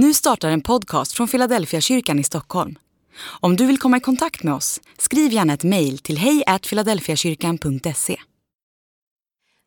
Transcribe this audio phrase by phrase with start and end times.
[0.00, 2.78] Nu startar en podcast från Philadelphia kyrkan i Stockholm.
[3.40, 8.20] Om du vill komma i kontakt med oss, skriv gärna ett mejl till hejfiladelfiakyrkan.se.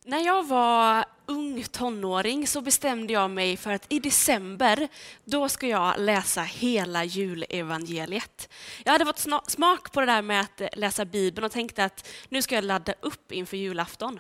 [0.06, 4.88] När jag var ung tonåring så bestämde jag mig för att i december,
[5.26, 8.50] då ska jag läsa hela julevangeliet.
[8.84, 12.42] Jag hade fått smak på det där med att läsa Bibeln och tänkte att nu
[12.42, 14.20] ska jag ladda upp inför julafton.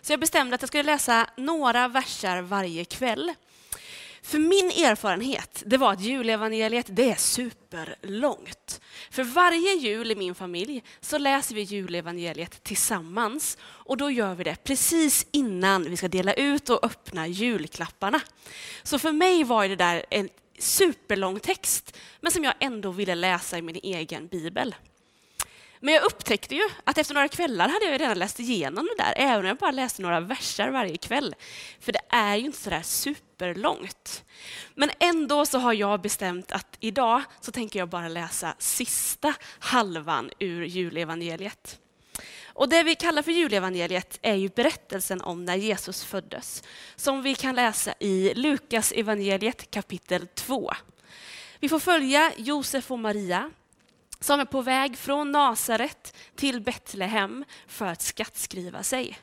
[0.00, 3.34] Så jag bestämde att jag skulle läsa några verser varje kväll.
[4.22, 8.80] För min erfarenhet, det var att julevangeliet, det är superlångt.
[9.10, 14.44] För varje jul i min familj så läser vi julevangeliet tillsammans och då gör vi
[14.44, 18.20] det precis innan vi ska dela ut och öppna julklapparna.
[18.82, 23.58] Så för mig var det där en superlång text, men som jag ändå ville läsa
[23.58, 24.74] i min egen bibel.
[25.80, 29.14] Men jag upptäckte ju att efter några kvällar hade jag redan läst igenom det där,
[29.16, 31.34] även om jag bara läste några verser varje kväll.
[31.80, 34.24] För det är ju inte sådär superlångt.
[34.74, 40.30] Men ändå så har jag bestämt att idag så tänker jag bara läsa sista halvan
[40.38, 41.78] ur julevangeliet.
[42.44, 46.62] Och det vi kallar för julevangeliet är ju berättelsen om när Jesus föddes,
[46.96, 50.72] som vi kan läsa i Lukas evangeliet kapitel 2.
[51.60, 53.50] Vi får följa Josef och Maria
[54.20, 59.18] som är på väg från Nasaret till Betlehem för att skattskriva sig.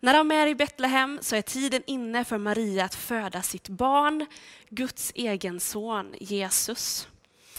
[0.00, 4.26] När de är i Betlehem så är tiden inne för Maria att föda sitt barn,
[4.68, 7.08] Guds egen son Jesus.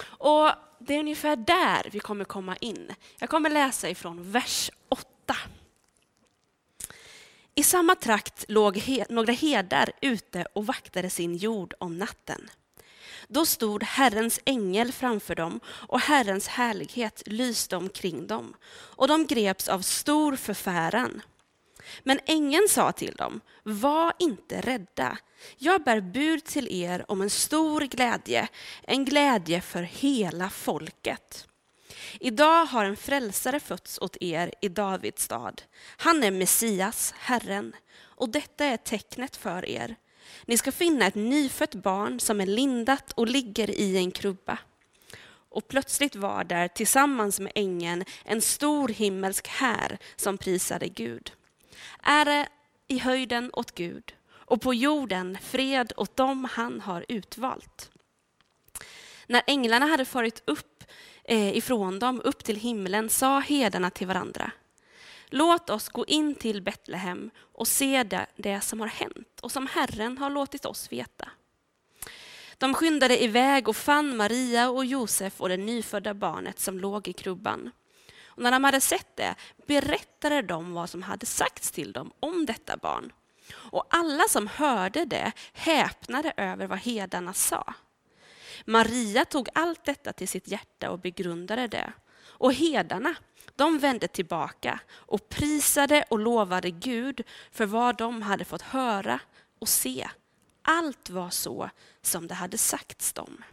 [0.03, 2.93] Och det är ungefär där vi kommer komma in.
[3.19, 5.07] Jag kommer läsa ifrån vers 8.
[7.55, 12.49] I samma trakt låg he några herdar ute och vaktade sin jord om natten.
[13.33, 19.67] Då stod Herrens ängel framför dem och Herrens härlighet lyste omkring dem och de greps
[19.67, 21.21] av stor förfäran.
[22.03, 25.17] Men ängeln sa till dem, var inte rädda.
[25.57, 28.47] Jag bär bud till er om en stor glädje,
[28.83, 31.47] en glädje för hela folket.
[32.19, 35.61] Idag har en frälsare fötts åt er i Davids stad.
[35.97, 39.95] Han är Messias, Herren, och detta är tecknet för er.
[40.45, 44.57] Ni ska finna ett nyfött barn som är lindat och ligger i en krubba.
[45.49, 51.31] Och plötsligt var där tillsammans med ängeln en stor himmelsk här som prisade Gud.
[52.03, 52.47] Ära
[52.87, 57.91] i höjden åt Gud och på jorden fred åt dem han har utvalt.
[59.27, 60.83] När änglarna hade farit upp
[61.23, 64.51] eh, ifrån dem upp till himlen sa hedarna till varandra
[65.33, 69.67] Låt oss gå in till Betlehem och se det, det som har hänt och som
[69.67, 71.29] Herren har låtit oss veta.
[72.57, 77.13] De skyndade iväg och fann Maria och Josef och det nyfödda barnet som låg i
[77.13, 77.71] krubban.
[78.25, 79.35] Och när de hade sett det
[79.67, 83.11] berättade de vad som hade sagts till dem om detta barn.
[83.53, 87.73] Och alla som hörde det häpnade över vad hedarna sa.
[88.65, 91.93] Maria tog allt detta till sitt hjärta och begrundade det.
[92.41, 93.15] Och hedarna
[93.55, 97.21] de vände tillbaka och prisade och lovade Gud
[97.51, 99.19] för vad de hade fått höra
[99.59, 100.09] och se.
[100.61, 101.69] Allt var så
[102.01, 103.43] som det hade sagts dem.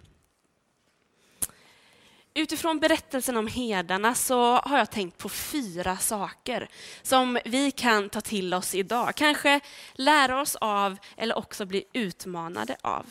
[2.34, 6.68] Utifrån berättelsen om herdarna så har jag tänkt på fyra saker
[7.02, 9.14] som vi kan ta till oss idag.
[9.16, 9.60] Kanske
[9.94, 13.06] lära oss av eller också bli utmanade av.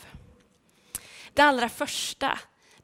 [1.34, 2.38] Det allra första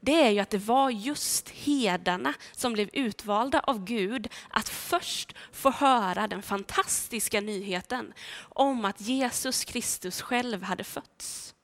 [0.05, 5.35] det är ju att det var just hedarna som blev utvalda av Gud att först
[5.51, 8.13] få höra den fantastiska nyheten
[8.49, 11.55] om att Jesus Kristus själv hade fötts.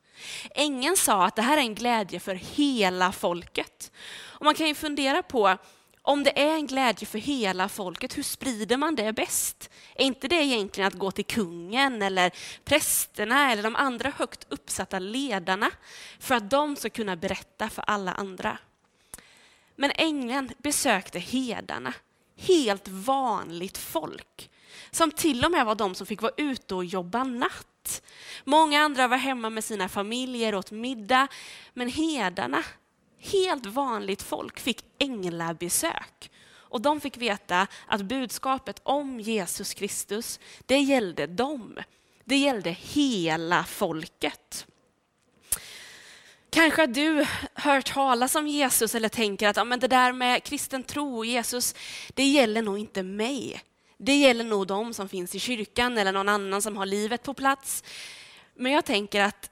[0.56, 3.92] Ängeln sa att det här är en glädje för hela folket.
[4.12, 5.58] Och man kan ju fundera på
[6.04, 9.70] om det är en glädje för hela folket, hur sprider man det bäst?
[9.96, 12.32] Är inte det egentligen att gå till kungen eller
[12.66, 15.72] prästerna eller de andra högt uppsatta ledarna
[16.20, 18.58] för att de ska kunna berätta för alla andra?
[19.76, 21.94] Men ängeln besökte hedarna,
[22.38, 24.50] helt vanligt folk,
[24.92, 28.02] som till och med var de som fick vara ute och jobba natt.
[28.44, 31.28] Många andra var hemma med sina familjer, åt middag,
[31.74, 32.64] men hedarna
[33.22, 36.32] helt vanligt folk fick änglabesök.
[36.72, 41.80] Och de fick veta att budskapet om Jesus Kristus, det gällde dem.
[42.26, 44.68] Det gällde hela folket.
[46.50, 50.44] Kanske har du hört talas om Jesus eller tänker att ja, men det där med
[50.44, 51.76] kristen tro och Jesus,
[52.14, 53.62] det gäller nog inte mig.
[53.98, 57.34] Det gäller nog de som finns i kyrkan eller någon annan som har livet på
[57.34, 57.84] plats.
[58.56, 59.52] Men jag tänker att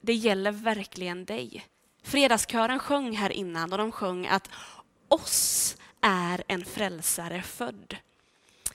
[0.00, 1.66] det gäller verkligen dig.
[2.06, 4.50] Fredagskören sjöng här innan och de sjöng att
[5.08, 7.96] oss är en frälsare född.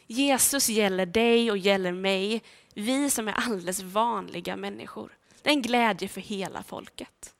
[0.07, 2.43] Jesus gäller dig och gäller mig,
[2.73, 5.17] vi som är alldeles vanliga människor.
[5.41, 7.33] Det är en glädje för hela folket.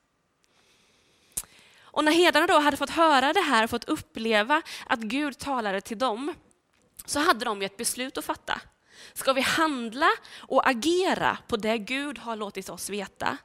[1.82, 5.80] Och när herdarna då hade fått höra det här, och fått uppleva att Gud talade
[5.80, 6.34] till dem,
[7.04, 8.60] så hade de ett beslut att fatta.
[9.12, 13.38] Ska vi handla och agera på det Gud har låtit oss veta?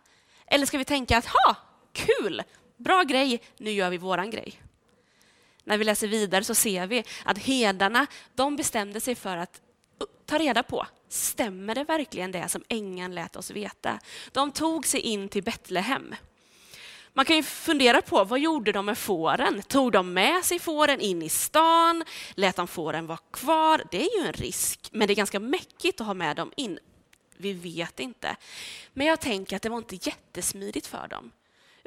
[0.45, 1.55] Eller ska vi tänka att, ha,
[1.97, 2.43] kul,
[2.77, 4.61] bra grej, nu gör vi våran grej.
[5.63, 9.61] När vi läser vidare så ser vi att herdarna, de bestämde sig för att
[10.25, 13.99] ta reda på, stämmer det verkligen det som ängeln lät oss veta?
[14.31, 16.15] De tog sig in till Betlehem.
[17.13, 19.61] Man kan ju fundera på vad gjorde de med fåren?
[19.61, 22.03] Tog de med sig fåren in i stan?
[22.35, 23.83] Lät de fåren vara kvar?
[23.91, 26.79] Det är ju en risk, men det är ganska mäckigt att ha med dem in.
[27.37, 28.35] Vi vet inte.
[28.93, 31.31] Men jag tänker att det var inte jättesmidigt för dem.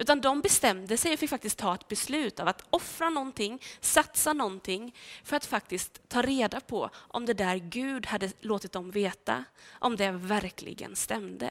[0.00, 4.32] Utan de bestämde sig och fick faktiskt ta ett beslut av att offra någonting, satsa
[4.32, 4.94] någonting
[5.24, 9.96] för att faktiskt ta reda på om det där Gud hade låtit dem veta, om
[9.96, 11.50] det verkligen stämde.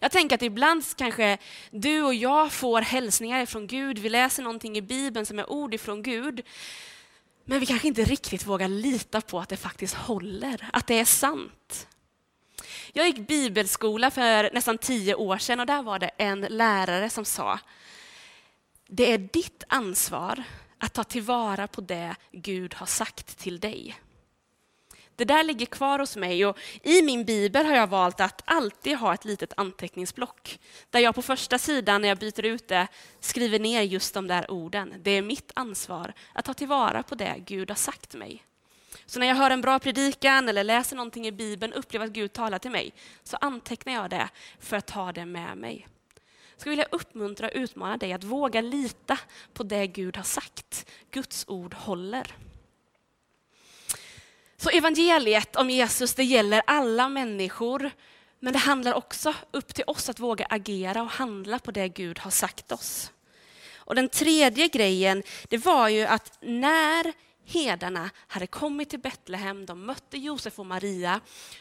[0.00, 1.38] Jag tänker att ibland kanske
[1.70, 5.74] du och jag får hälsningar från Gud, vi läser någonting i Bibeln som är ord
[5.74, 6.42] ifrån Gud,
[7.44, 11.04] men vi kanske inte riktigt vågar lita på att det faktiskt håller, att det är
[11.04, 11.86] sant.
[12.92, 17.24] Jag gick bibelskola för nästan tio år sedan och där var det en lärare som
[17.24, 17.58] sa,
[18.88, 20.42] det är ditt ansvar
[20.78, 23.96] att ta tillvara på det Gud har sagt till dig.
[25.16, 28.96] Det där ligger kvar hos mig och i min bibel har jag valt att alltid
[28.96, 30.58] ha ett litet anteckningsblock
[30.90, 32.88] där jag på första sidan när jag byter ut det
[33.20, 34.94] skriver ner just de där orden.
[34.98, 38.44] Det är mitt ansvar att ta tillvara på det Gud har sagt mig.
[39.10, 42.32] Så när jag hör en bra predikan eller läser någonting i Bibeln, upplever att Gud
[42.32, 42.92] talar till mig,
[43.22, 44.28] så antecknar jag det
[44.60, 45.88] för att ta det med mig.
[46.52, 49.18] Jag skulle vilja uppmuntra och utmana dig att våga lita
[49.52, 50.90] på det Gud har sagt.
[51.10, 52.34] Guds ord håller.
[54.56, 57.90] Så evangeliet om Jesus, det gäller alla människor,
[58.38, 62.18] men det handlar också upp till oss att våga agera och handla på det Gud
[62.18, 63.12] har sagt oss.
[63.74, 67.12] Och den tredje grejen, det var ju att när
[67.50, 71.20] herdarna hade kommit till Betlehem, de mötte Josef och Maria,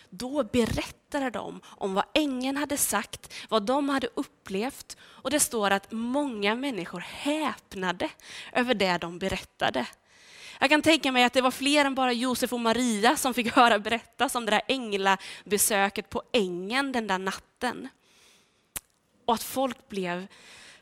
[0.10, 5.72] då berättade de om vad ängeln hade sagt, vad de hade upplevt och det står
[5.72, 8.10] att många människor häpnade
[8.54, 9.88] över det de berättade.
[10.60, 13.56] Jag kan tänka mig att det var fler än bara Josef och Maria som fick
[13.56, 17.90] höra berättas om det där änglabesöket på ängen den där natten.
[19.26, 20.28] Och att folk blev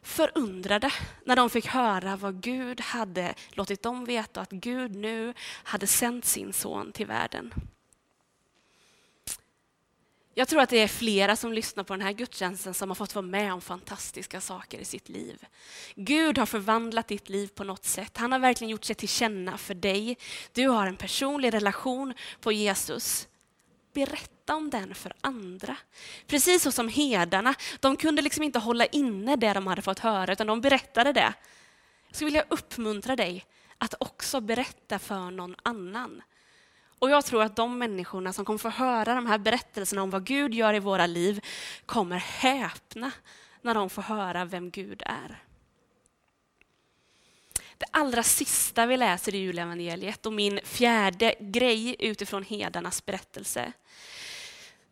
[0.08, 0.92] förundrade
[1.24, 5.34] när de fick höra vad Gud hade låtit dem veta, att Gud nu
[5.64, 7.54] hade sänt sin son till världen.
[10.34, 13.16] Jag tror att det är flera som lyssnar på den här gudstjänsten som har fått
[13.16, 15.46] vara med om fantastiska saker i sitt liv.
[15.96, 18.18] Gud har förvandlat ditt liv på något sätt.
[18.18, 20.18] Han har verkligen gjort sig till känna för dig.
[20.52, 23.28] Du har en personlig relation på Jesus.
[23.94, 25.78] Berätta om den för andra.
[26.28, 30.34] Precis så som herdarna, de kunde liksom inte hålla inne det de hade fått höra,
[30.34, 31.34] utan de berättade det.
[32.08, 33.46] Jag skulle vilja uppmuntra dig
[33.78, 36.22] att också berätta för någon annan.
[37.00, 40.26] Och jag tror att de människorna som kommer få höra de här berättelserna om vad
[40.26, 41.46] Gud gör i våra liv
[41.86, 43.12] kommer häpna
[43.62, 45.44] när de får höra vem Gud är.
[47.78, 53.74] Det allra sista vi läser i julevangeliet och min fjärde grej utifrån hedarnas berättelse,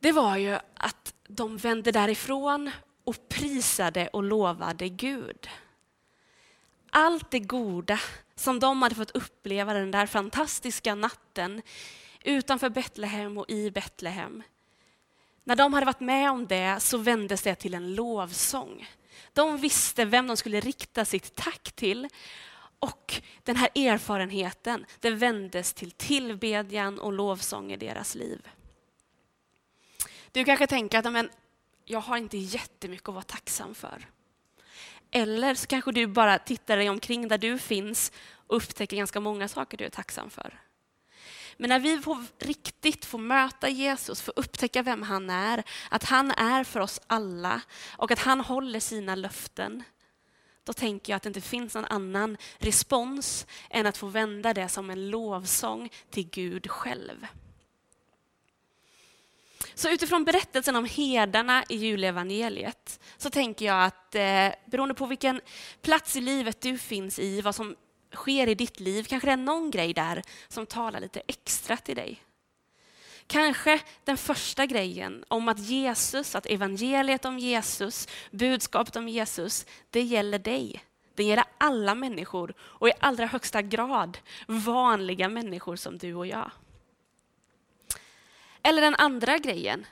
[0.05, 2.71] det var ju att de vände därifrån
[3.03, 5.49] och prisade och lovade Gud.
[6.89, 7.99] Allt det goda
[8.35, 11.61] som de hade fått uppleva den där fantastiska natten
[12.23, 14.43] utanför Betlehem och i Betlehem.
[15.43, 18.87] När de hade varit med om det så vändes det till en lovsång.
[19.33, 22.07] De visste vem de skulle rikta sitt tack till
[22.79, 28.41] och den här erfarenheten det vändes till tillbedjan och lovsång i deras liv.
[30.35, 31.29] Du kanske tänker att men,
[31.85, 34.07] jag har inte jättemycket att vara tacksam för.
[35.11, 38.11] Eller så kanske du bara tittar dig omkring där du finns
[38.47, 40.59] och upptäcker ganska många saker du är tacksam för.
[41.57, 46.31] Men när vi får riktigt får möta Jesus, får upptäcka vem han är, att han
[46.31, 47.61] är för oss alla
[47.97, 49.83] och att han håller sina löften,
[50.63, 54.69] då tänker jag att det inte finns någon annan respons än att få vända det
[54.69, 57.27] som en lovsång till Gud själv.
[59.75, 65.41] Så utifrån berättelsen om herdarna i julevangeliet så tänker jag att eh, beroende på vilken
[65.81, 67.75] plats i livet du finns i, vad som
[68.13, 71.95] sker i ditt liv, kanske det är någon grej där som talar lite extra till
[71.95, 72.21] dig.
[73.27, 80.01] Kanske den första grejen om att Jesus, att evangeliet om Jesus, budskapet om Jesus, det
[80.01, 80.83] gäller dig.
[81.15, 84.17] Det gäller alla människor och i allra högsta grad
[84.47, 86.51] vanliga människor som du och jag.
[88.65, 89.85] Eller den andra grejen,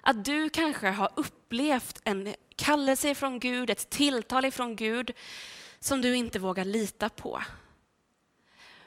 [0.00, 5.12] att du kanske har upplevt en kallelse från Gud, ett tilltal från Gud
[5.80, 7.42] som du inte vågar lita på.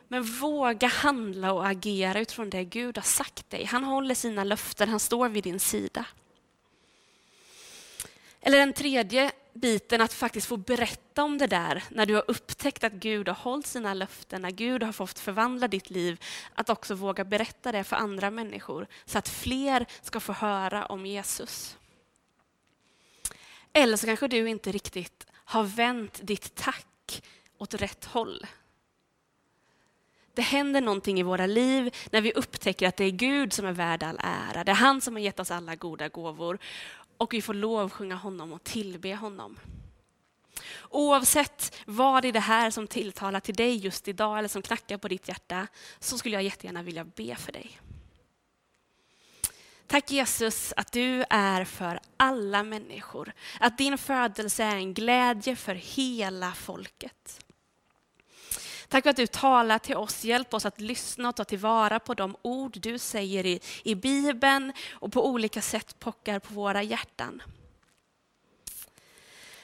[0.07, 3.65] Men våga handla och agera utifrån det Gud har sagt dig.
[3.65, 6.05] Han håller sina löften, han står vid din sida.
[8.41, 12.83] Eller den tredje biten, att faktiskt få berätta om det där när du har upptäckt
[12.83, 16.95] att Gud har hållit sina löften, när Gud har fått förvandla ditt liv, att också
[16.95, 21.77] våga berätta det för andra människor så att fler ska få höra om Jesus.
[23.73, 27.23] Eller så kanske du inte riktigt har vänt ditt tack
[27.57, 28.45] åt rätt håll.
[30.35, 33.71] Det händer någonting i våra liv när vi upptäcker att det är Gud som är
[33.71, 34.63] värd all ära.
[34.63, 36.59] Det är han som har gett oss alla goda gåvor
[37.23, 39.59] och vi får lovsjunga honom och tillbe honom.
[40.89, 45.07] Oavsett vad i det här som tilltalar till dig just idag eller som knackar på
[45.07, 45.67] ditt hjärta
[45.99, 47.79] så skulle jag jättegärna vilja be för dig.
[49.87, 53.33] Tack Jesus att du är för alla människor.
[53.59, 57.45] Att din födelse är en glädje för hela folket.
[58.87, 60.23] Tack för att du talar till oss.
[60.23, 64.73] Hjälp oss att lyssna och ta tillvara på de ord du säger i, i Bibeln
[64.91, 67.41] och på olika sätt pockar på våra hjärtan.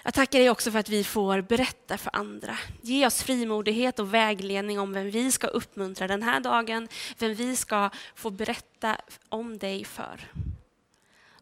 [0.03, 2.57] Jag tackar dig också för att vi får berätta för andra.
[2.81, 7.55] Ge oss frimodighet och vägledning om vem vi ska uppmuntra den här dagen, vem vi
[7.55, 8.97] ska få berätta
[9.29, 10.31] om dig för.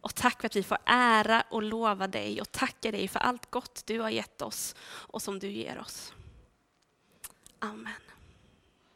[0.01, 3.51] Och tack för att vi får ära och lova dig och tacka dig för allt
[3.51, 6.13] gott du har gett oss och som du ger oss.
[7.61, 8.06] Amen.